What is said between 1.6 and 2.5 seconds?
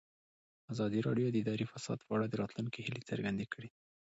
فساد په اړه د